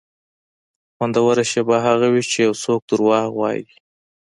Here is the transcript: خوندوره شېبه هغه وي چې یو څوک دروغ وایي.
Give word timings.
خوندوره 0.95 1.43
شېبه 1.51 1.77
هغه 1.87 2.07
وي 2.13 2.23
چې 2.31 2.37
یو 2.45 2.53
څوک 2.63 2.81
دروغ 2.89 3.29
وایي. 3.37 3.63